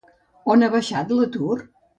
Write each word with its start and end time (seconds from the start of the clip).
On 0.53 0.67
ha 0.67 0.71
baixat 0.77 1.15
l'atur? 1.19 1.55